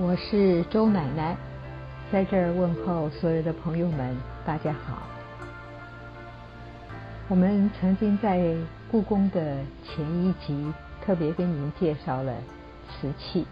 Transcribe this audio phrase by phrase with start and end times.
[0.00, 1.36] 我是周奶奶，
[2.12, 4.16] 在这儿问候所有的朋友们，
[4.46, 5.02] 大家好。
[7.26, 8.54] 我们曾经在
[8.92, 10.72] 故宫的前一集
[11.04, 12.32] 特别跟您介绍了
[12.88, 13.44] 瓷器，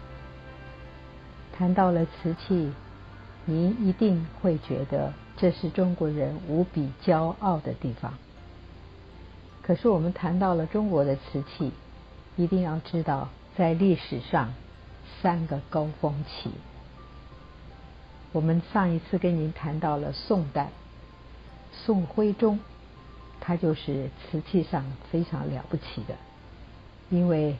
[1.51, 2.71] 谈到了瓷器，
[3.43, 8.13] 您一定会觉得这是中国人无比骄傲的地方。
[9.61, 11.73] 可是我们谈到了中国的瓷器，
[12.37, 13.27] 一定要知道
[13.57, 14.53] 在历史上。
[15.21, 16.51] 三个高峰期，
[18.31, 20.69] 我们上一次跟您谈到了宋代，
[21.71, 22.59] 宋徽宗，
[23.39, 26.15] 他就是瓷器上非常了不起的，
[27.09, 27.57] 因为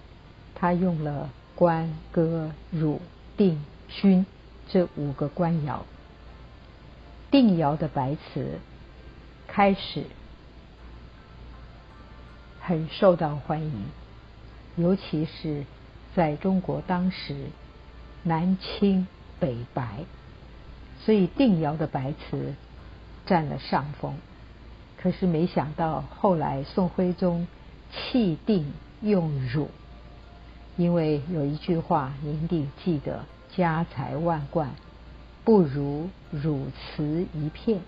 [0.54, 3.02] 他用了官、歌、汝、
[3.36, 4.26] 定、勋
[4.70, 5.86] 这五个官窑，
[7.32, 8.60] 定窑的白瓷
[9.48, 10.04] 开始
[12.62, 13.86] 很受到欢迎，
[14.76, 15.66] 尤其是。
[16.18, 17.36] 在中国当时
[18.24, 19.06] 南青
[19.40, 20.00] 北白，
[21.02, 22.56] 所以定窑的白瓷
[23.28, 24.16] 占了上风。
[25.00, 27.46] 可是没想到后来宋徽宗
[27.92, 29.70] 弃定用汝，
[30.76, 33.24] 因为有一句话您一定记得：
[33.56, 34.72] 家财万贯
[35.44, 37.80] 不如汝瓷一片。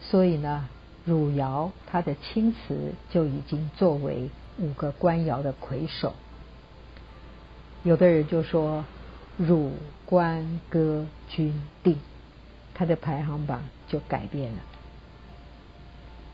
[0.00, 0.68] 所以呢，
[1.04, 6.14] 汝窑它的青瓷就已经作为五个官窑的魁首。
[7.84, 8.84] 有的人就说
[9.36, 9.72] 汝
[10.06, 11.98] 官歌君定，
[12.74, 14.58] 他的排行榜就改变了。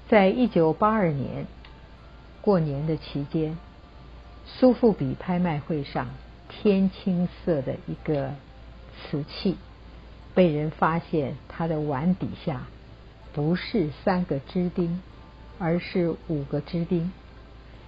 [0.08, 1.46] 在一九八二年
[2.42, 3.56] 过年的期间，
[4.46, 6.08] 苏富比拍卖会上，
[6.48, 8.32] 天青色的一个
[8.96, 9.56] 瓷器
[10.34, 12.66] 被人发现，它的碗底下
[13.32, 15.00] 不是三个支钉，
[15.58, 17.10] 而是五个支钉。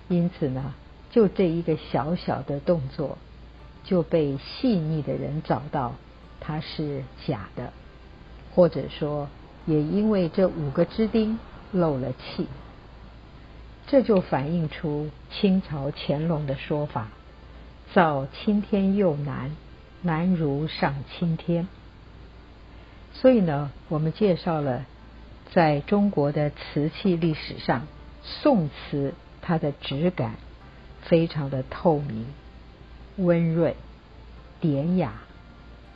[0.08, 0.74] 因此呢，
[1.10, 3.18] 就这一个小小的动作。
[3.84, 5.94] 就被细腻的人找到
[6.41, 7.72] 它是假的，
[8.54, 9.28] 或者说
[9.66, 11.38] 也因为这五个支钉
[11.72, 12.46] 漏了气，
[13.86, 17.08] 这就反映出清朝乾隆的说法：
[17.92, 19.56] 造青天又难，
[20.02, 21.68] 难如上青天。
[23.12, 24.86] 所以呢，我们介绍了
[25.52, 27.88] 在中国的瓷器历史上，
[28.22, 30.36] 宋瓷它的质感
[31.02, 32.26] 非常的透明。
[33.25, 33.75] 温润、
[34.60, 35.12] 典雅、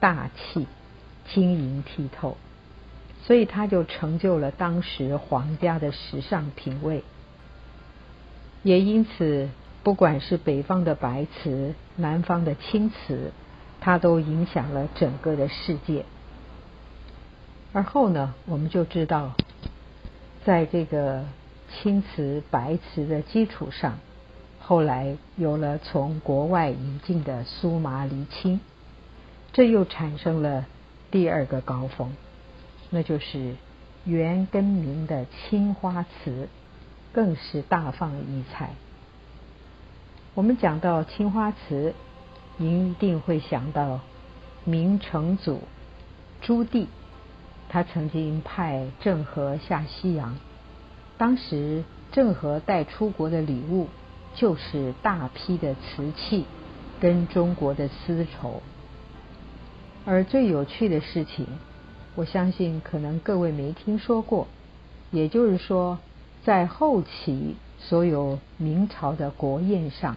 [0.01, 0.67] 大气、
[1.29, 2.37] 晶莹剔透，
[3.23, 7.03] 所以它就成就了当时皇家的时尚品味。
[8.63, 9.49] 也因此，
[9.83, 13.33] 不管是北方的白瓷、南方的青瓷，
[13.81, 16.05] 它都影响了整个的世界。
[17.73, 19.33] 而后呢，我们就知道，
[20.45, 21.25] 在这个
[21.73, 23.99] 青瓷、白瓷的基础上。
[24.67, 28.61] 后来有了从国外引进的苏麻离青，
[29.53, 30.65] 这又产生了
[31.11, 32.17] 第二个高峰，
[32.89, 33.57] 那就是
[34.05, 36.49] 元跟明的青花瓷，
[37.13, 38.71] 更是大放异彩。
[40.33, 41.93] 我们讲到青花瓷，
[42.57, 44.01] 您一定会想到
[44.65, 45.61] 明成祖
[46.41, 46.87] 朱棣，
[47.69, 50.39] 他曾经派郑和下西洋，
[51.19, 53.89] 当时郑和带出国的礼物。
[54.35, 56.45] 就是大批的瓷器
[57.01, 58.63] 跟中国的丝绸，
[60.05, 61.47] 而最有趣的事情，
[62.17, 64.49] 我相信可能各位没听说过。
[65.11, 65.99] 也就是说，
[66.45, 70.17] 在后期所有明朝的国宴上，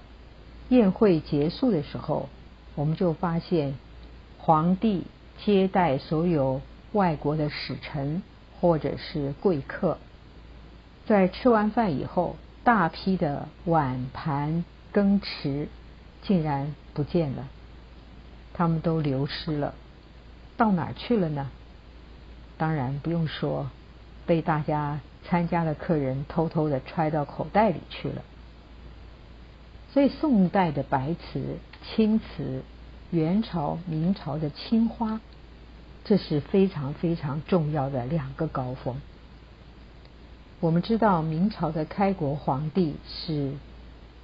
[0.69, 2.29] 宴会结束的时候，
[2.73, 3.75] 我们就发现
[4.39, 5.03] 皇帝
[5.45, 6.61] 接待所有
[6.94, 8.23] 外国的使臣
[8.59, 9.99] 或者是贵客，
[11.05, 12.35] 在吃完饭以后。
[12.67, 15.67] 大批的碗盘羹匙
[16.22, 17.47] 竟然不见了，
[18.53, 19.73] 他们都流失了，
[20.58, 21.49] 到哪去了呢？
[22.58, 23.72] 当然不用说，
[24.25, 28.22] 被大家参加的客人偷偷的揣到口袋里去了。
[29.93, 32.64] 所以宋代的白瓷、青瓷，
[33.11, 35.22] 元朝、明朝的青花，
[36.03, 38.99] 这是非常非常重要的两个高峰。
[40.59, 43.53] 我们知道明朝的开国皇帝是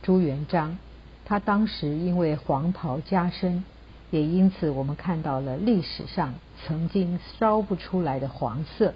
[0.02, 0.80] 朱元璋，
[1.26, 3.64] 他当时因为黄袍加身，
[4.10, 6.34] 也因此我们看到了历史上
[6.66, 8.96] 曾经烧不出来的黄色。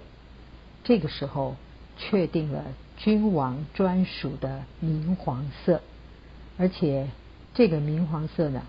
[0.82, 1.54] 这个时候
[1.96, 2.64] 确定了
[2.96, 5.80] 君王专属的明黄色，
[6.58, 7.06] 而且
[7.54, 8.62] 这个明黄色呢，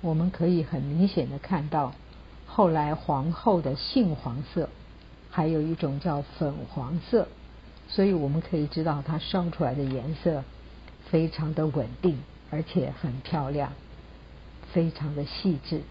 [0.00, 1.94] 我们可以很明显的看到
[2.44, 4.68] 后来皇后的杏黄色，
[5.30, 7.28] 还有一种叫粉黄色。
[7.88, 10.44] 所以我们可以知道，它烧出来的颜色
[11.10, 12.18] 非常的稳定，
[12.50, 13.72] 而且很漂亮，
[14.72, 15.82] 非常的细致。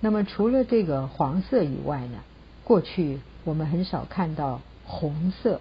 [0.00, 2.18] 那么除了这个黄色以外呢，
[2.64, 5.60] 过去我们很少看到红色，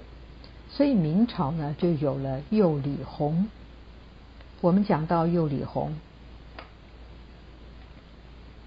[0.70, 3.50] 所以明朝呢就有了釉里红。
[4.60, 5.96] 我们讲到釉里红，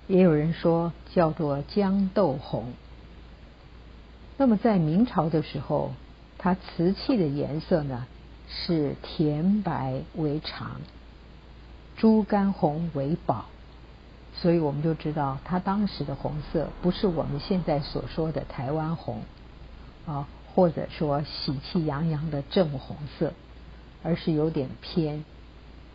[0.07, 2.73] 也有人说叫做豇豆红。
[4.37, 5.93] 那么在明朝的时候，
[6.45, 8.05] 它瓷器的颜色呢
[8.47, 10.73] 是甜白为常，
[11.97, 13.47] 猪肝红为宝。
[14.35, 19.23] 所以我们就知道，它当时的红色不是我们现在所说的台湾红
[20.05, 23.33] 啊，或者说喜气洋洋的正红色，
[24.03, 25.25] 而是有点偏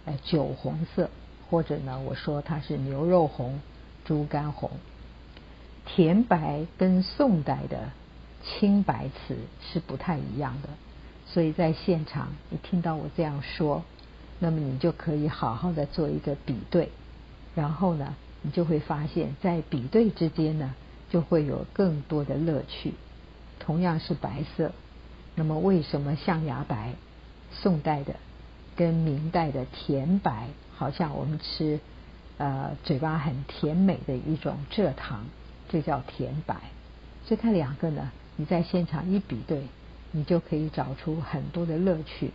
[0.06, 1.12] 呃酒红色，
[1.52, 3.62] 或者呢，我说它是牛肉红、
[4.04, 4.72] 猪肝红。
[5.86, 7.92] 甜白跟宋代的
[8.44, 10.70] 青白瓷是不太一样的，
[11.28, 13.84] 所以在现场你听到我这样说，
[14.40, 16.90] 那么你就可以好好的做一个比对，
[17.56, 18.16] 然后呢？
[18.42, 20.74] 你就会发现，在比对之间呢，
[21.10, 22.94] 就会有更多的乐趣。
[23.60, 24.72] 同样是白色，
[25.36, 26.94] 那么为什么象牙白、
[27.52, 28.16] 宋代的
[28.78, 31.82] 跟明代的甜白，好像我们吃
[32.38, 35.26] 呃嘴巴很甜美的一种蔗糖，
[35.68, 36.56] 这叫甜白。
[37.26, 38.10] 所以它两个呢，
[38.40, 39.64] 你在现场一比对，
[40.14, 42.32] 你就可以找出很多的乐趣，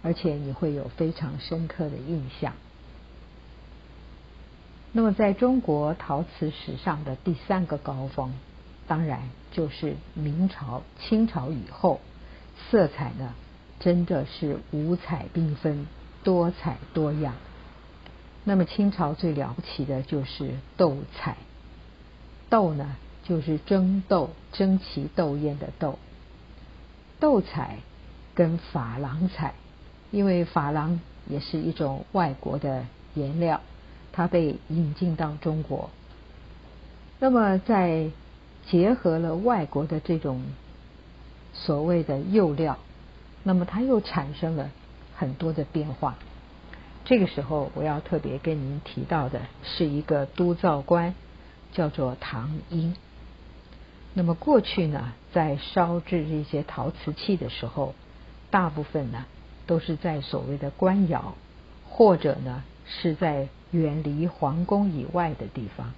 [0.00, 2.52] 而且你会有非常深刻的印象。
[4.92, 8.32] 那么，在中国陶瓷史上的第三个高峰，
[8.86, 12.00] 当然就是明朝、清朝以后，
[12.70, 13.34] 色彩呢，
[13.80, 15.88] 真的是五彩缤纷、
[16.22, 17.34] 多彩多样。
[18.44, 21.38] 那么，清朝最了不起的就是斗彩，
[22.48, 25.98] 斗呢，就是争斗、争奇斗艳的斗。
[27.18, 27.78] 斗彩
[28.34, 29.54] 跟珐琅彩，
[30.10, 33.60] 因为珐琅也是一种外国的颜料。
[34.16, 35.90] 它被引进到中国，
[37.18, 38.10] 那么在
[38.64, 40.44] 结合了外国的这种
[41.52, 42.78] 所谓的釉料，
[43.42, 44.70] 那么它又产生了
[45.16, 46.16] 很多的变化。
[47.04, 51.16] 这个时候，我要特别跟您提到的是一个督造官，
[51.72, 52.94] 叫做唐英。
[54.14, 57.94] 那么过去呢，在烧制这些陶瓷器的时候，
[58.50, 59.26] 大部分呢
[59.66, 61.34] 都是在所谓的官窑，
[61.88, 63.48] 或者呢是在。
[63.74, 65.94] 远离皇宫以外的地方。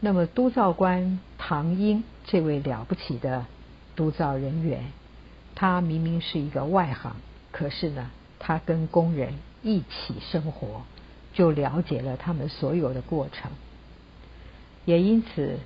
[0.00, 3.46] 那么，督造官唐英这位了不起的
[3.94, 4.86] 督造人员，
[5.54, 7.14] 他明明是一个外行，
[7.52, 10.82] 可是呢，他跟工人一起生活，
[11.32, 13.52] 就了解了他们所有的过程。
[14.84, 15.60] 也因此，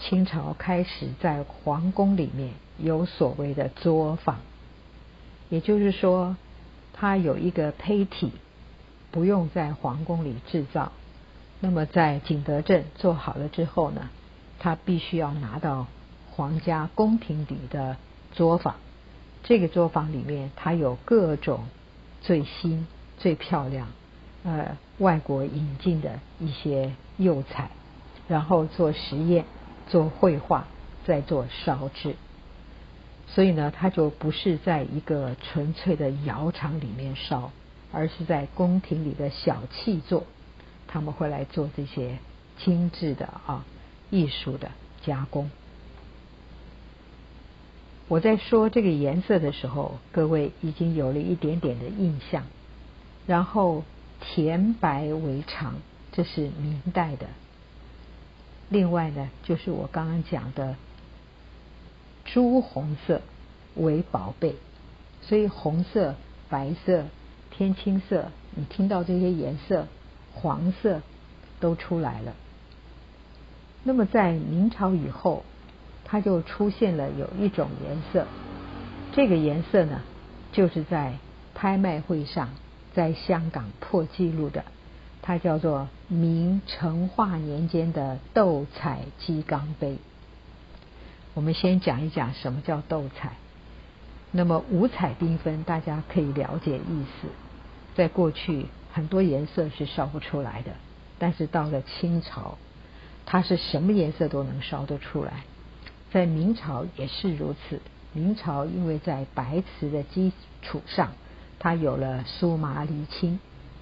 [0.00, 4.38] 清朝开始在皇宫里面有所谓的作坊，
[5.48, 6.36] 也就是说，
[6.92, 8.32] 它有一个胚体。
[9.12, 10.92] 不用在皇宫里制造，
[11.58, 14.08] 那么在景德镇做好了之后呢，
[14.60, 15.88] 他必须要拿到
[16.30, 17.96] 皇家宫廷里的
[18.30, 18.76] 作坊。
[19.42, 21.64] 这个作坊里面，它有各种
[22.22, 22.86] 最新、
[23.18, 23.88] 最漂亮、
[24.44, 27.72] 呃外国引进的一些釉彩，
[28.28, 29.44] 然后做实验、
[29.90, 30.66] 做绘画，
[31.04, 32.16] 再做烧制。
[33.26, 37.50] 所以呢，它就不是在一个纯粹的窑厂里面烧。
[37.92, 40.24] 而是在宫廷里的小器座，
[40.86, 42.18] 他们会来做这些
[42.56, 43.64] 精致的啊
[44.10, 44.70] 艺术的
[45.02, 45.50] 加工。
[48.06, 52.44] 我在说这个颜色的时候，各位已经有了一点点的印象。
[53.26, 53.82] 然后
[54.20, 55.74] 甜白为常，
[56.12, 57.26] 这是明代的。
[58.70, 60.76] 另外呢，就是我刚刚讲的
[62.24, 63.20] 朱红色
[63.74, 64.54] 为宝贝，
[65.20, 66.14] 所以红色、
[66.48, 67.04] 白色。
[67.52, 69.86] 天青色，你听到这些颜色，
[70.32, 71.02] 黄色
[71.58, 72.32] 都出来了。
[73.82, 75.44] 那么在明朝以后，
[76.06, 78.26] 它就出现了有一种颜色，
[79.12, 80.00] 这个颜色呢，
[80.52, 81.18] 就是在
[81.54, 82.50] 拍卖会上
[82.94, 84.64] 在香港破纪录的，
[85.22, 89.98] 它叫做明成化年间的斗彩鸡缸杯。
[91.34, 93.32] 我们先讲一讲什么叫斗彩。
[94.32, 97.28] 那么五彩缤纷，大家可以了解意思。
[97.94, 100.72] 在过去，很多颜色是烧不出来的，
[101.18, 102.56] 但是到了清朝，
[103.26, 105.44] 它是什么颜色都能烧得出来。
[106.12, 107.80] 在明朝也是如此。
[108.12, 111.12] 明朝因为在白瓷的基础上，
[111.58, 113.38] 它有了苏麻离青，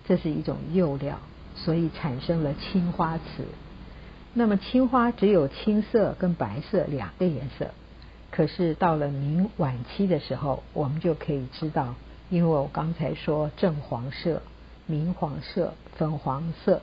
[0.09, 1.19] 这是一种釉料，
[1.55, 3.45] 所以产生了青花瓷。
[4.33, 7.73] 那么青花只有青色跟白色两个颜色，
[8.31, 11.95] 可是到了明晚期的时候，我们就可以知道。
[12.31, 14.43] 因为我刚才说正黄色、
[14.87, 16.83] 明黄色、粉黄色，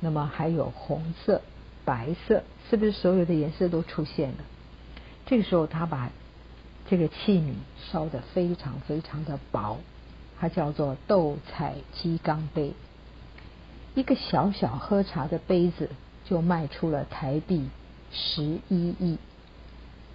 [0.00, 1.42] 那么还有红色，
[1.84, 4.36] 白色，是不是所有的颜色都出现了？
[5.26, 6.10] 这个时候，他把
[6.88, 7.52] 这个器皿
[7.90, 9.78] 烧得非常非常的薄，
[10.42, 12.72] 它叫做斗彩鸡缸杯。
[13.94, 15.88] 一个小小喝茶的杯子
[16.24, 17.68] 就卖出了台币
[18.10, 19.18] 十一亿。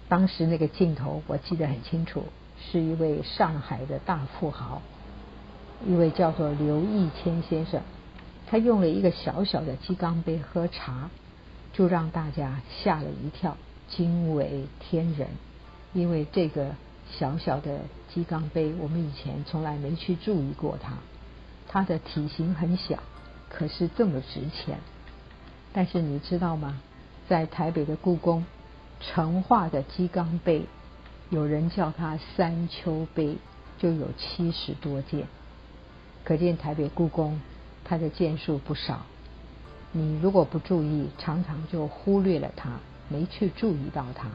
[0.06, 2.24] 当时那个镜头我记得很清楚，
[2.60, 4.82] 是一位上海的大富豪，
[5.86, 7.80] 一位叫做刘义谦先生，
[8.46, 11.08] 他用了一个小小的鸡缸杯喝茶，
[11.72, 13.56] 就让大家吓了一跳，
[13.88, 15.28] 惊为天人。
[15.94, 16.72] 因为这个
[17.10, 17.80] 小小的
[18.14, 20.94] 鸡缸杯，我们以前从来没去注意过它，
[21.68, 22.98] 它的体型很小。
[23.50, 24.78] 可是这么值钱，
[25.72, 26.80] 但是你知道吗？
[27.28, 28.44] 在台北的故宫，
[29.00, 30.66] 成化的鸡缸杯，
[31.30, 33.36] 有人叫它三秋杯，
[33.78, 35.26] 就有七十多件。
[36.24, 37.40] 可见台北故宫
[37.84, 39.06] 它的件数不少。
[39.92, 44.28] 你如果不注意，常常就忽略了它，没去注意到它。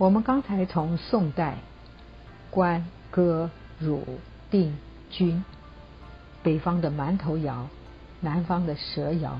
[0.00, 1.58] 我们刚才从宋代
[2.50, 4.02] 官歌汝
[4.50, 4.78] 定
[5.10, 5.44] 军。
[6.42, 7.68] 北方的馒头窑，
[8.20, 9.38] 南方的蛇窑，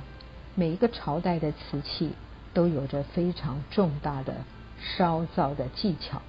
[0.55, 2.13] 每一个朝代的瓷器
[2.53, 4.35] 都有着非常重大的
[4.79, 6.21] 烧造的技巧，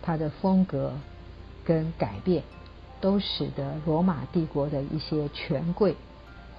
[0.00, 0.94] 它的风格
[1.62, 2.44] 跟改变，
[3.02, 5.94] 都使得罗马帝国的一些权贵，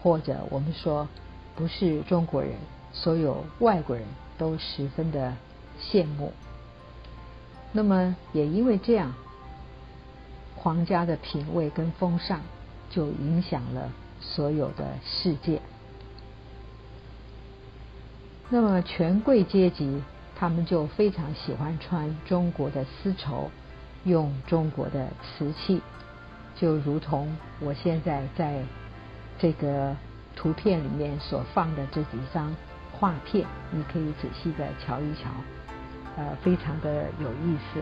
[0.03, 1.07] 或者我们说
[1.55, 2.51] 不是中国人，
[2.93, 4.05] 所有外国人
[4.37, 5.33] 都十分的
[5.81, 6.31] 羡慕。
[7.71, 9.13] 那么也因为这样，
[10.55, 12.41] 皇家的品味跟风尚。
[12.89, 15.61] 就影响了所有的世界。
[18.49, 20.01] 那么权贵阶级，
[20.37, 23.51] 他们就非常喜欢穿中国的丝绸，
[24.05, 25.81] 用中国的瓷器，
[26.55, 28.63] 就如同我现在在
[29.37, 29.93] 这个
[30.33, 32.55] 图片里面所放的这几张
[32.93, 35.29] 画片，你可以仔细的瞧一瞧，
[36.17, 37.81] 呃，非常的有意思。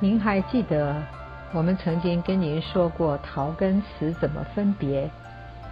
[0.00, 1.02] 您还记得
[1.52, 5.10] 我们曾经跟您说过陶跟瓷怎么分别？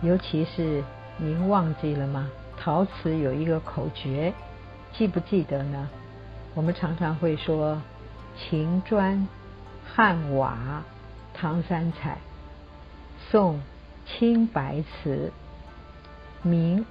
[0.02, 0.82] 尤其是
[1.16, 2.28] 您忘记了吗？
[2.58, 4.34] 陶瓷有一个口诀，
[4.92, 5.88] 记不记得呢？
[6.54, 7.80] 我们常常会说
[8.36, 9.28] 秦砖、
[9.94, 10.82] 汉瓦、
[11.32, 12.18] 唐三彩、
[13.30, 13.60] 宋
[14.06, 15.30] 青白瓷、
[16.42, 16.84] 明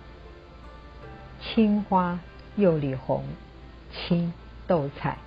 [1.42, 2.18] 青花、
[2.56, 3.26] 釉里红、
[3.92, 4.32] 青
[4.66, 5.18] 斗彩。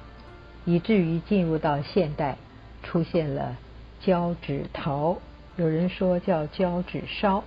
[0.68, 2.36] 以至于进入到现代，
[2.82, 3.56] 出现了
[4.02, 5.16] 胶纸陶，
[5.56, 7.42] 有人说叫胶纸烧，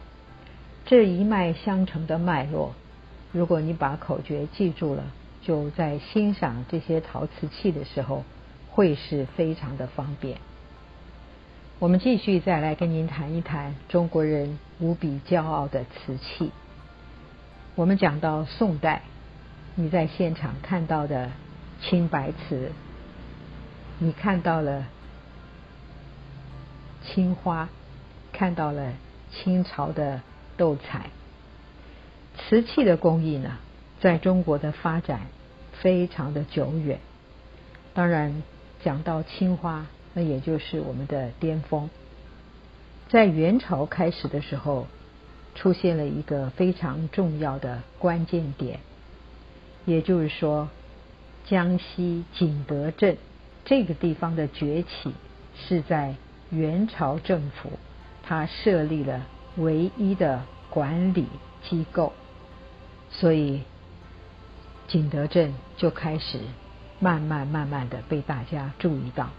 [0.88, 2.74] 这一脉相承的脉络，
[3.32, 5.04] 如果你把口诀记住了，
[5.44, 8.24] 就在欣赏这些陶瓷器的时候，
[8.72, 10.40] 会是非常的方便。
[11.78, 16.52] 我们继续再来跟您谈一谈中国人无比骄傲的瓷器。
[17.76, 19.04] 我们讲到宋代，
[19.76, 21.30] 你在现场看到的
[21.84, 22.72] 青白瓷。
[24.04, 24.88] 你看到了
[27.06, 27.70] 青花，
[28.34, 28.94] 看到了
[29.30, 30.22] 清朝的
[30.58, 31.12] 斗彩，
[32.36, 33.60] 瓷器的工艺呢，
[34.00, 35.28] 在中国的发展
[35.74, 37.00] 非常的久远。
[37.94, 38.42] 当然，
[38.84, 41.88] 讲到青花，那也就是我们的巅峰。
[43.08, 44.88] 在元朝开始的时候，
[45.54, 48.80] 出现了一个非常重要的关键点，
[49.86, 50.70] 也就是说，
[51.46, 53.16] 江西景德镇。
[53.64, 55.14] 这个地方的崛起
[55.56, 56.16] 是在
[56.50, 57.72] 元朝政府，
[58.24, 59.26] 他设立了
[59.58, 61.28] 唯一的管理
[61.64, 62.12] 机构，
[63.10, 63.62] 所以
[64.88, 66.40] 景德镇就开始
[67.00, 69.30] 慢慢慢慢的被大家注意到。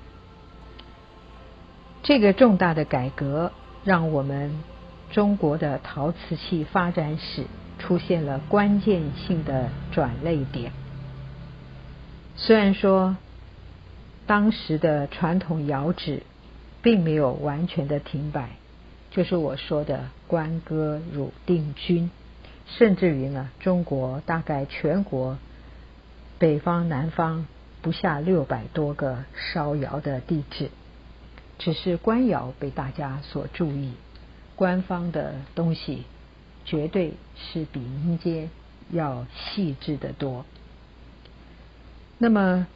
[2.02, 3.52] 这个重大的改革，
[3.84, 4.62] 让我们
[5.10, 7.44] 中国的陶瓷器发展史
[7.78, 10.72] 出现了关键性的转类点。
[12.36, 13.16] 虽然说。
[14.26, 16.22] 当时的传统窑址
[16.82, 18.50] 并没有完全的停摆，
[19.10, 22.10] 就是我说的关哥汝定军，
[22.66, 25.38] 甚至于呢，中国大概全国
[26.38, 27.46] 北方、南方
[27.82, 30.70] 不下六百多个烧窑的地址，
[31.58, 33.92] 只是官窑被大家所注意，
[34.56, 36.04] 官方的东西
[36.64, 38.50] 绝对是比民间
[38.90, 40.44] 要细致的多。
[42.18, 42.66] 那么，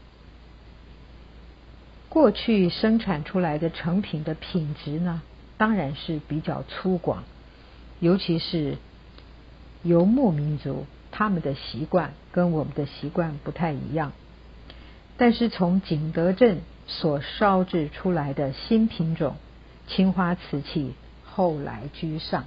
[2.16, 5.20] 过去生产出来的成品的品质呢，
[5.58, 7.18] 当然是比较粗犷，
[8.00, 8.78] 尤其是
[9.82, 14.12] 游牧民族，他们的习惯跟我们的习惯不太一样。
[15.18, 19.36] 但是从景德镇所烧制出来的新品种
[19.86, 22.46] 青花瓷器，后来居上。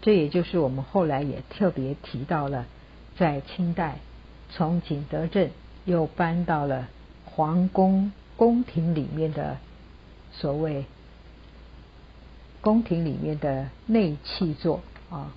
[0.00, 2.64] 这也就是我们后来也特别提到了，
[3.18, 3.98] 在清代
[4.48, 5.50] 从景德镇
[5.84, 6.88] 又搬到了
[7.26, 9.58] 皇宫宫廷里面的
[10.32, 10.86] 所谓
[12.62, 14.80] 宫廷里面的内器座
[15.10, 15.34] 啊。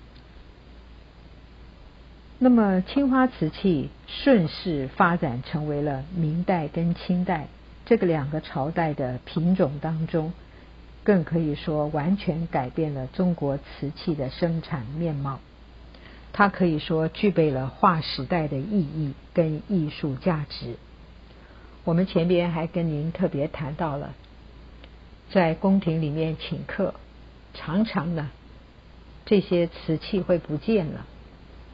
[2.38, 7.48] 那么青花瓷器顺势发展成为了明代跟清代
[7.84, 10.32] 这个两个朝代的品种当中。
[11.04, 15.40] 更可以说，完全改变了中国瓷器的生产面貌。
[16.32, 20.76] 它可以说具备了划时代的意义跟艺术价值。
[21.84, 24.14] 我们前边还跟您特别谈到了，
[25.30, 26.94] 在宫廷里面请客，
[27.54, 28.30] 常常呢
[29.24, 31.06] 这些瓷器会不见了。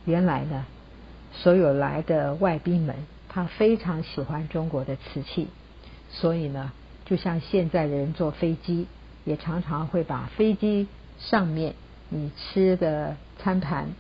[0.05, 0.67] 原来呢，
[1.33, 2.97] 所有来的外宾们，
[3.29, 5.49] 他非常喜欢中国的瓷器，
[6.11, 6.73] 所以呢，
[7.05, 8.87] 就像现在的人坐飞机。
[9.25, 10.88] 也常常会把飞机
[11.19, 11.75] 上面
[12.09, 13.91] 你吃的餐盘，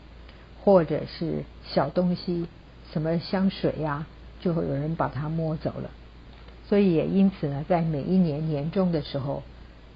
[0.62, 2.46] 或者是小东西，
[2.90, 4.06] 什么香水呀，
[4.40, 5.90] 就会有人把它摸走了。
[6.68, 9.42] 所以也因此呢，在每一年年终的时候，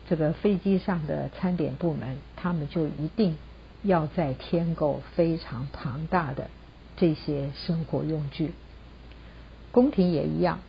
[0.09, 3.37] 这个飞机上的餐点部门，他们就一定
[3.83, 6.49] 要在添购非常庞大的
[6.97, 8.53] 这些生活用具。
[9.71, 10.61] 宫廷也一样。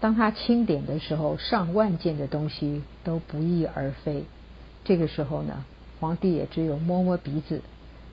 [0.00, 4.24] 当他清点的时候，上万件的东西都不翼而飞。
[4.82, 5.66] 这个时候呢，
[6.00, 7.60] 皇帝也只有摸摸鼻子，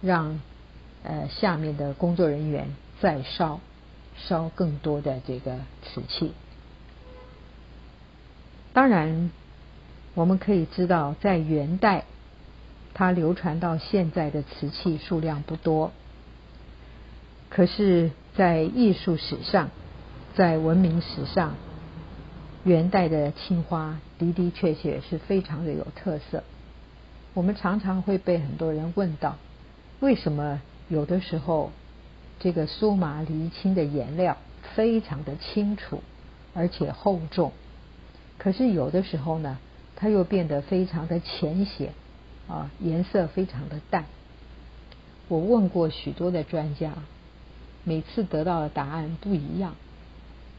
[0.01, 0.41] 让
[1.03, 3.61] 呃下面的工作人员再烧
[4.17, 6.33] 烧更多的这个瓷器。
[8.73, 9.31] 当然，
[10.13, 12.05] 我们可以知道，在元代，
[12.93, 15.91] 它流传到现在的瓷器数量不多，
[17.49, 19.69] 可是，在艺术史上，
[20.35, 21.55] 在文明史上。
[22.63, 26.43] 元代的青花的的确确是非常的有特色。
[27.33, 29.37] 我们常常会被很多人问到，
[30.01, 31.71] 为什么有的时候
[32.41, 34.35] 这个苏麻离青的颜料
[34.75, 36.03] 非常的清楚
[36.53, 37.53] 而且厚重，
[38.37, 39.57] 可是有的时候呢，
[39.95, 41.93] 它又变得非常的浅显
[42.47, 44.05] 啊，颜色非常的淡。
[45.27, 46.93] 我问过许多的专家，
[47.83, 49.75] 每次得到的答案不一样。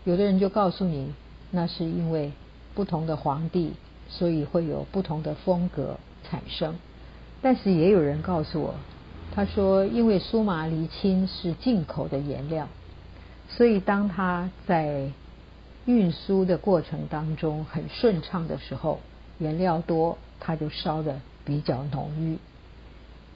[0.05, 1.13] 有的人就告诉你。
[1.51, 2.33] 那是因为
[2.75, 3.73] 不同的皇帝，
[4.11, 6.77] 所以会有不同的风格产生。
[7.41, 8.75] 但是也有人告诉我，
[9.35, 12.69] 他说，因为苏麻离青是进口的颜料，
[13.49, 15.11] 所以当它在
[15.89, 19.01] 运输的过程当中很顺畅的时候，
[19.39, 22.37] 颜料多，它就烧的比较浓郁。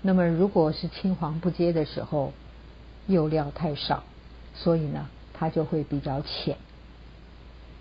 [0.03, 2.35] 那么如果是青黄不接的时候，
[3.07, 4.05] 釉料太少，
[4.55, 6.59] 所以呢，它就会比较浅。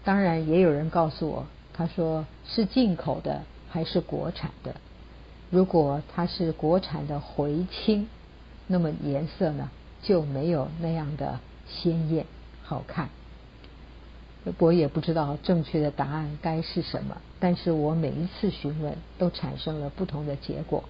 [0.06, 4.76] 当然，也有人告诉我，他说是进口的还是国产的？
[5.50, 8.08] 如果它是国产的回青，
[8.68, 9.70] 那么颜色呢
[10.02, 12.26] 就没有那样的鲜艳
[12.64, 13.10] 好看。
[14.58, 20.84] 我也不知道正确的答案该是什么，但是我每一次询问都产生了不同的结果。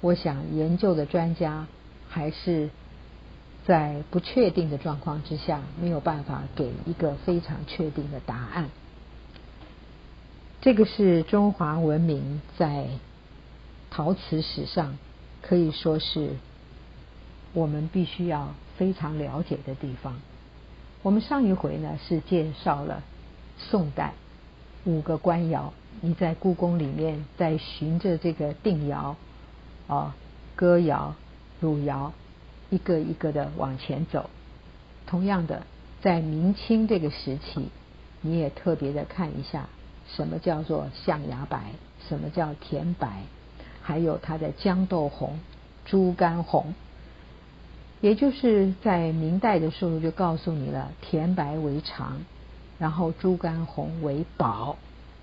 [0.00, 1.66] 我想研究的专家
[2.08, 2.70] 还是。
[3.64, 8.68] 在不确定的状况之下，没有办法给一个非常确定的答案。
[10.60, 12.88] 这个是中华文明在
[13.88, 14.98] 陶瓷史上
[15.42, 16.30] 可以说是
[17.52, 20.16] 我们必须要非常了解的地方。
[21.02, 23.02] 我们上一回呢是介绍了
[23.58, 24.12] 宋代
[24.84, 29.16] 五个官窑，你在故宫里面在循着这个定窑、
[29.88, 30.14] 啊
[30.54, 31.14] 歌窑、
[31.60, 32.12] 汝窑。
[32.70, 34.30] 一个一个的往前走。
[35.06, 35.66] 同样的，
[36.00, 37.68] 在明清这个时期，
[38.22, 39.68] 你也特别的看一下，
[40.08, 41.72] 什么叫做象牙白，
[42.08, 43.24] 什么叫甜白，
[43.82, 45.38] 还有它的豇豆红、
[45.84, 46.72] 猪肝红。
[48.02, 52.20] 也就是在明代的时候就告诉你了，甜白为常，
[52.78, 54.76] 然后猪肝红为宝。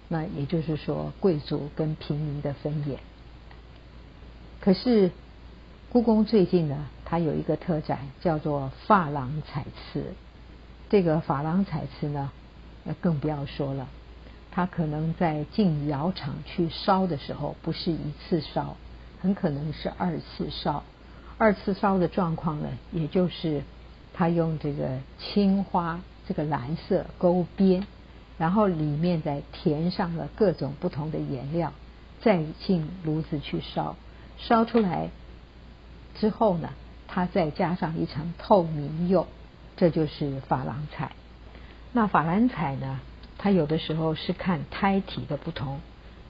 [0.07, 2.97] 那也就是说，贵族跟平民的分野。
[4.61, 5.11] 可是
[5.89, 6.87] 故宫最近呢？
[7.05, 10.13] 它有一个特展，叫做珐琅彩瓷。
[10.89, 12.31] 这个珐琅彩瓷呢，
[12.85, 13.87] 那更不要说了。
[14.51, 18.77] 它可能在进窑厂去烧的时候，不是一次烧，
[19.21, 20.83] 很可能是二次烧，
[21.41, 23.63] 二次烧的状况呢，也就是
[24.13, 27.88] 他用这个青花这个蓝色勾边，
[28.38, 31.71] 然后里面再填上了各种不同的颜料，
[32.19, 33.95] 再进炉子去烧，
[34.38, 35.12] 烧出来
[36.15, 36.71] 之后呢，
[37.08, 39.25] 它再加上一层透明釉，
[39.78, 41.13] 这就是珐琅彩。
[41.93, 42.99] 那珐琅彩呢，
[43.38, 45.80] 它有的时候是看胎体的不同，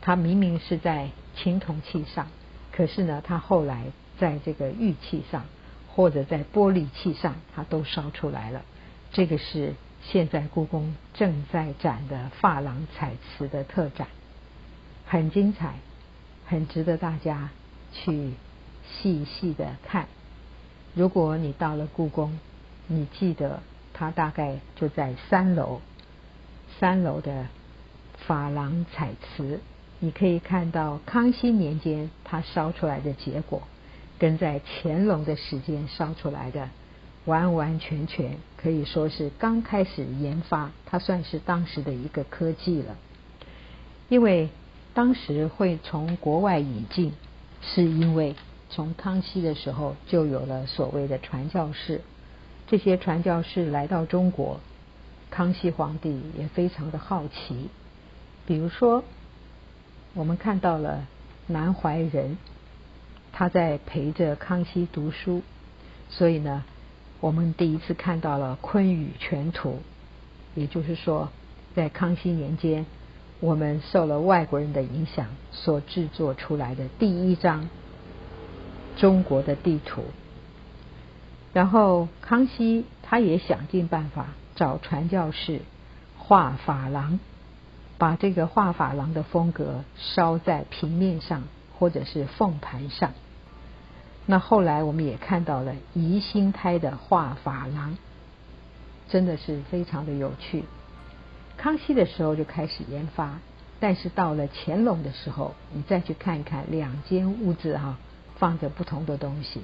[0.01, 2.27] 它明明是在青铜器上，
[2.71, 3.85] 可是呢，它后来。
[4.19, 5.45] 在这个玉器上，
[5.87, 8.61] 或者在玻璃器上，它都烧出来了。
[9.11, 14.07] 这个是现在故宫正在展的珐琅彩瓷的特展，
[15.05, 15.75] 很精彩，
[16.45, 17.49] 很值得大家
[17.91, 18.33] 去
[18.87, 20.07] 细细的看。
[20.93, 22.39] 如果你到了故宫，
[22.87, 23.61] 你记得
[23.93, 25.81] 它大概就在三楼，
[26.79, 27.47] 三楼的
[28.27, 29.59] 珐琅彩瓷，
[29.99, 33.63] 你可以看到康熙年间它烧出来的结果。
[34.19, 36.69] 跟在乾隆的时间烧出来的，
[37.23, 42.97] 完完全全可以说是刚开始研发，它算是当时的一个科技了。
[44.09, 44.49] 因为
[44.93, 47.13] 当时会从国外引进，
[47.61, 48.35] 是因为
[48.69, 52.01] 从康熙的时候就有了所谓的传教士，
[52.67, 54.59] 这些传教士来到中国，
[55.31, 57.69] 康熙皇帝也非常的好奇。
[58.45, 59.03] 比如说，
[60.13, 61.07] 我们看到了
[61.47, 62.37] 南怀仁。
[63.31, 65.41] 他在陪着康熙读书，
[66.09, 66.63] 所以呢，
[67.19, 69.79] 我们第一次看到了《坤舆全图》，
[70.59, 71.29] 也就是说，
[71.75, 72.85] 在康熙年间，
[73.39, 77.69] 我们受了外国人的影响所制作出来的第一张
[78.97, 80.03] 中国的地图。
[81.53, 85.61] 然后康熙他也想尽办法找传教士
[86.17, 87.19] 画珐琅，
[87.97, 91.43] 把这个画珐琅的风格烧在平面上。
[91.79, 93.13] 或者是凤盘上，
[94.25, 97.97] 那后来我们也看到了宜兴胎的画珐琅，
[99.07, 100.65] 真的是非常的有趣。
[101.55, 103.39] 康熙的时候就开始研发，
[103.79, 107.97] 但是到了乾隆的时候，你再去看一看两间屋子哈，
[108.35, 109.61] 放着不同的东西。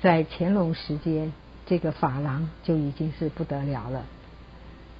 [0.00, 1.32] 在乾隆时间，
[1.66, 4.04] 这个珐琅就已经是不得了了，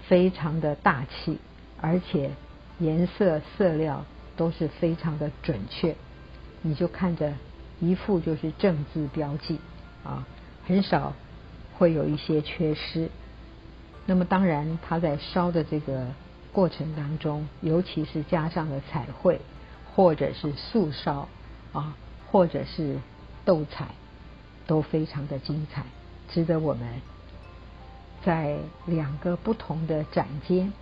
[0.08, 1.38] 非常的大气，
[1.80, 2.32] 而且
[2.78, 4.04] 颜色色料
[4.36, 5.94] 都是非常的准确。
[6.66, 7.32] 你就看着
[7.78, 9.60] 一副就是正字标记
[10.02, 10.26] 啊，
[10.66, 11.12] 很少
[11.78, 13.08] 会有一些缺失。
[14.04, 16.08] 那么当然，它在烧的这个
[16.52, 19.40] 过程当中，尤其是加上了彩绘，
[19.94, 21.28] 或者是素烧
[21.72, 21.96] 啊，
[22.32, 22.98] 或者是
[23.44, 23.90] 斗彩，
[24.66, 25.84] 都非常的精彩，
[26.28, 27.00] 值得我们
[28.24, 30.72] 在两个不同的展间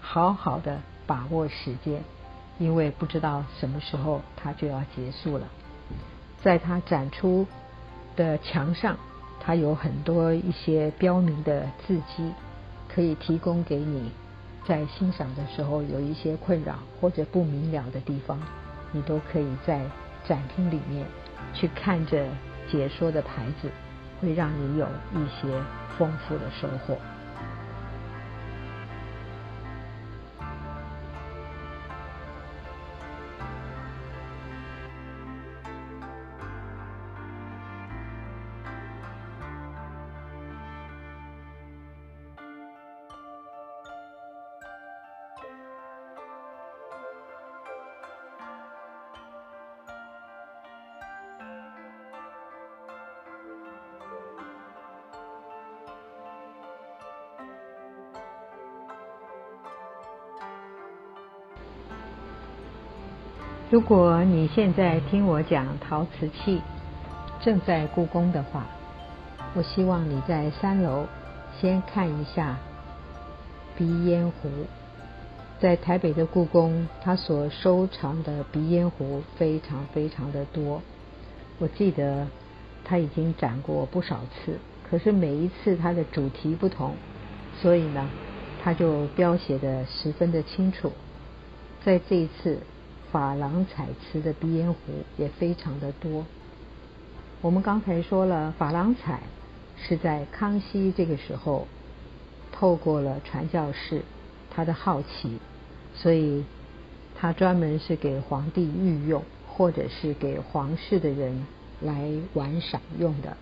[0.00, 2.02] 好好的把握时间。
[2.58, 5.46] 因为不知道什么时候它就要结束了，
[6.42, 7.46] 在它展出
[8.14, 8.96] 的墙上，
[9.40, 12.32] 它有很多一些标明的字迹，
[12.88, 14.12] 可以提供给你
[14.66, 18.38] 在欣赏的时候有一些困扰或者不明了的地方，
[18.92, 19.80] 你都可以在
[20.24, 21.04] 展厅里面
[21.52, 22.24] 去看着
[22.70, 23.68] 解说的牌子，
[24.20, 25.48] 会让你有一些
[25.98, 26.96] 丰富的收获。
[63.72, 66.60] 如果你现在听我讲陶瓷器，
[67.40, 68.66] 正在故宫的话，
[69.54, 71.06] 我希望你在三楼
[71.58, 72.58] 先看一下
[73.74, 74.50] 鼻烟壶。
[75.58, 80.82] 在台北的故宫，它所收藏的鼻烟壶非常非常的多。
[81.58, 82.26] 我记得
[82.84, 84.58] 它已经展过不少次，
[84.90, 86.94] 可是每一次它的主题不同，
[87.62, 88.06] 所以呢，
[88.62, 90.92] 它就标写的十分的清楚。
[91.82, 92.58] 在这一次。
[93.12, 94.78] 珐琅彩瓷的鼻烟壶
[95.18, 96.24] 也非常的多。
[97.42, 99.20] 我们刚才说了，珐琅彩
[99.76, 101.66] 是在康熙这个时候，
[102.50, 104.02] 透过了传教士
[104.50, 105.38] 他的好奇，
[105.94, 106.44] 所以
[107.14, 111.46] 他专门是给皇帝御用，或者是给皇室的人
[111.80, 113.36] 来玩赏用的。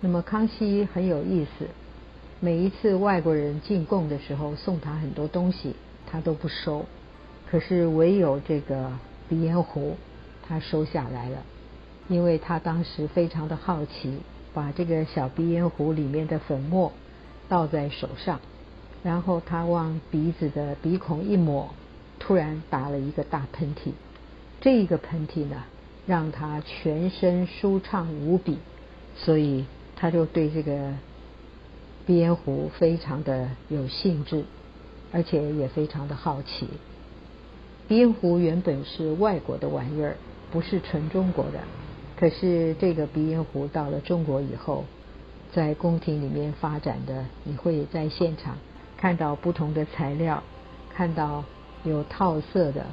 [0.00, 1.66] 那么康熙很有意思，
[2.40, 6.86] 每一次外国人进贡的时候送他很多东西，他都不收。
[7.50, 8.90] 可是唯有这个
[9.28, 9.96] 鼻烟壶，
[10.46, 11.38] 他收下来了。
[12.06, 14.18] 因为他当时非常的好奇，
[14.52, 16.92] 把这个小鼻烟壶里面的粉末
[17.48, 18.40] 倒在手上，
[19.02, 21.70] 然后他往鼻子的鼻孔一抹，
[22.18, 23.92] 突然打了一个大喷嚏。
[24.60, 25.64] 这一个喷嚏呢，
[26.06, 28.58] 让他全身舒畅无比，
[29.16, 29.64] 所以
[29.96, 30.92] 他就对这个
[32.04, 34.44] 鼻烟壶非常的有兴致，
[35.10, 36.68] 而且也非常的好奇。
[37.88, 40.16] 鼻烟壶原本是外国的玩意儿，
[40.50, 41.60] 不是纯中国的。
[42.16, 44.84] 可是这个鼻烟壶到了中国以后，
[45.52, 48.56] 在宫廷里面发展的，你会在现场
[48.96, 50.42] 看到不同的材料，
[50.94, 51.44] 看到
[51.84, 52.86] 有套色的。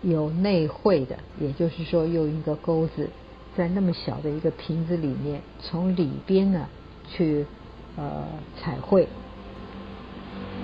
[0.00, 3.10] 有内绘的，也就是说用一个钩子
[3.56, 6.68] 在那么小的一个瓶子里面，从里边呢
[7.08, 7.44] 去
[7.96, 8.24] 呃
[8.60, 9.08] 彩绘，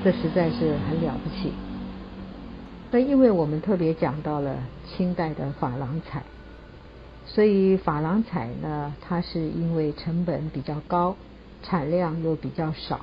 [0.05, 1.51] 这实在是很了不起。
[2.95, 6.23] 那因为我们特别讲到了清代的珐琅彩，
[7.27, 11.17] 所以珐琅彩呢，它是因为成本比较高，
[11.65, 13.01] 产量又比较少，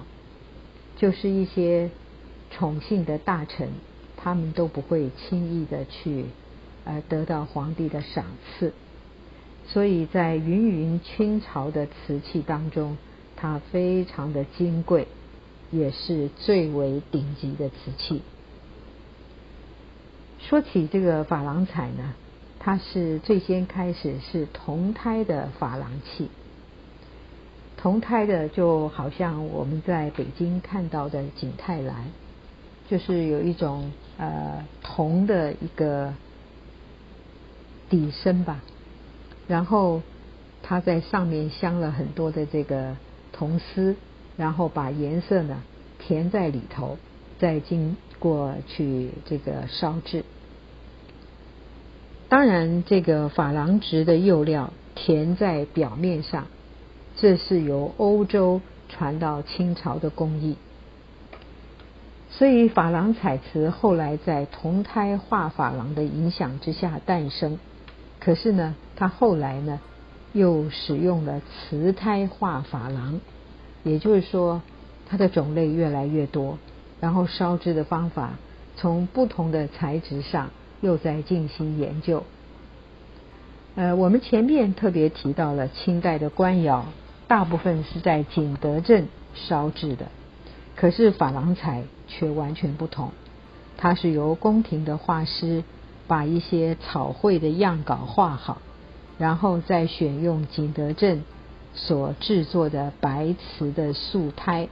[0.96, 1.90] 就是一些
[2.52, 3.68] 宠幸的大臣。
[4.16, 6.24] 他们都不会轻易的去
[6.86, 8.72] 呃得到皇帝的赏赐，
[9.68, 12.96] 所以在芸芸清朝的瓷器当中，
[13.36, 15.10] 它非常的金贵，
[15.70, 18.22] 也是最为顶级的瓷器。
[20.48, 22.14] 说起这个珐琅彩呢，
[22.60, 26.30] 它是最先开始是铜胎的珐琅器，
[27.78, 32.06] 铜胎的就好像我们在北京看到的景泰蓝。
[32.90, 36.14] 就是有一种呃铜的一个
[37.90, 38.60] 底身吧，
[39.48, 40.02] 然后
[40.62, 42.98] 它在上面镶了很多的这个
[43.32, 43.96] 铜丝，
[44.36, 45.64] 然后把颜色呢
[46.00, 46.98] 填在里头，
[47.40, 50.24] 再经过去这个烧制。
[52.30, 56.46] 当然，这个珐琅质的釉料填在表面上，
[57.18, 60.56] 这是由欧洲传到清朝的工艺。
[62.30, 67.60] 所以珐琅彩瓷后来在铜胎画珐琅的影响之下诞生，
[68.20, 69.82] 可是呢，它后来呢
[70.32, 73.20] 又使用了瓷胎画珐琅，
[73.84, 74.62] 也就是说
[75.10, 76.58] 它的种类越来越多，
[77.02, 78.36] 然后烧制的方法
[78.78, 82.24] 从不同的材质上又在进行研究。
[83.76, 86.86] 呃，我们前面特别提到了清代的官窑，
[87.28, 90.08] 大部分是在景德镇烧制的。
[90.76, 93.12] 可是珐琅彩却完全不同，
[93.78, 95.64] 它是由宫廷的画师
[96.08, 98.62] 把一些草绘的样稿画好，
[99.18, 101.24] 然后再选用景德镇
[101.74, 104.68] 所制作的白瓷的素胎，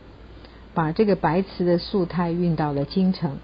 [0.73, 3.37] 把这个白瓷的素胎运到了京城，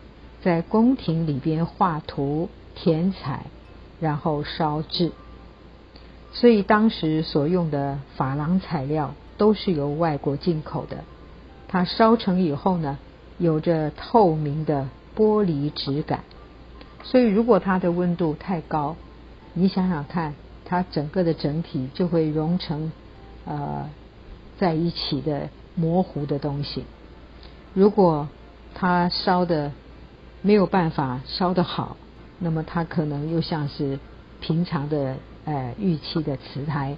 [0.44, 3.46] 在宫廷里边画图填彩，
[4.00, 5.12] 然后烧制。
[6.34, 11.04] 所以当时所用的珐琅材料都是由外国进口的。
[11.68, 12.98] 它烧成以后呢，
[13.38, 16.24] 有着透明的玻璃质感，
[17.04, 18.96] 所以如果它的温度太高，
[19.54, 22.92] 你想想看，它整个的整体就会融成
[23.46, 23.90] 呃
[24.58, 26.84] 在一起的模糊的东西。
[27.76, 28.28] 如果
[28.74, 29.72] 它烧的
[30.42, 31.98] 没有办法烧得好，
[32.40, 34.00] 那么它可能又像是
[34.40, 36.96] 平常的呃玉器的瓷胎。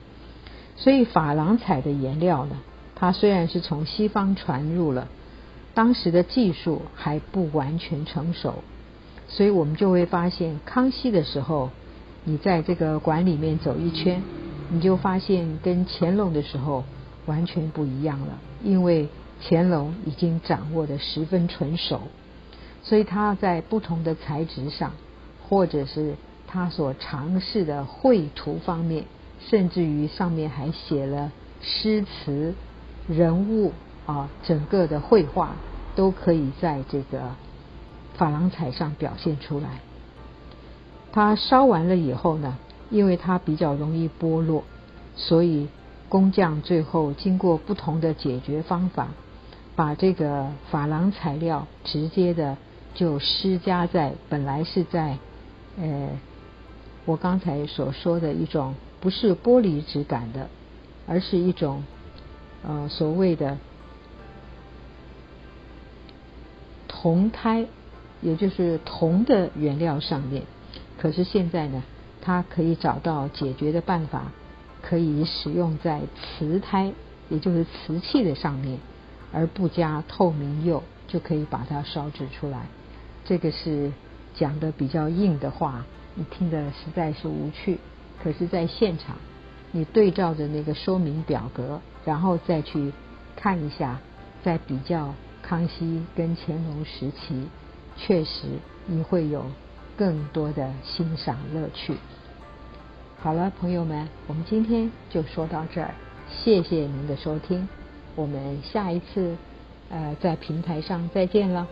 [0.76, 2.56] 所以珐琅彩的颜料呢？
[2.96, 5.08] 它虽然是从西方传入了，
[5.74, 8.64] 当时的技术还不完全成熟，
[9.28, 11.72] 所以我们就会发现，康熙的时候，
[12.24, 14.22] 你在这个馆里面走一圈，
[14.70, 16.84] 你就发现跟乾隆的时候
[17.26, 19.10] 完全不一样了，因为
[19.42, 22.02] 乾隆已经掌握的十分纯熟，
[22.84, 24.94] 所以他在不同的材质上，
[25.48, 26.16] 或者是
[26.48, 29.06] 他所尝试的绘图方面，
[29.40, 32.54] 甚至于上面还写了诗词。
[33.08, 33.72] 人物
[34.06, 35.56] 啊，整个的绘画
[35.96, 37.22] 都可以在这个
[38.18, 39.80] 珐琅彩上表现出来。
[41.14, 42.58] 它烧完了以后呢，
[42.90, 44.66] 因为它比较容易剥落，
[45.16, 45.70] 所以
[46.10, 49.08] 工匠最后经过不同的解决方法，
[49.78, 52.58] 把这个珐琅材料直接的
[52.94, 55.18] 就施加在本来是在
[55.80, 56.10] 呃
[57.06, 60.50] 我刚才所说的一种不是玻璃质感的，
[61.08, 61.84] 而是一种。
[62.68, 63.58] 呃，所谓的
[66.88, 67.68] 铜胎，
[68.20, 70.42] 也就是铜的原料上面，
[70.98, 71.84] 可是现在呢，
[72.20, 74.32] 它可以找到解决的办法，
[74.82, 76.92] 可以使用在瓷胎，
[77.30, 78.80] 也就是瓷器的上面，
[79.38, 82.66] 而不加透明釉，就可以把它烧制出来。
[83.24, 83.92] 这个是
[84.34, 87.78] 讲的比较硬的话，你听的实在是无趣。
[88.24, 89.16] 可是，在现场，
[89.72, 92.92] 你对照着那个说明表格，然后再去
[93.36, 94.00] 看一下，
[94.44, 97.48] 再比较康熙跟乾隆时期，
[97.96, 98.48] 确实
[98.88, 99.46] 你会有
[99.96, 101.96] 更多的欣赏乐趣。
[103.20, 105.94] 好了，朋友们，我们今天就说到这儿，
[106.28, 107.70] 谢谢您的收听，
[108.18, 109.38] 我们下一次
[109.90, 111.68] 呃在平台上再见了。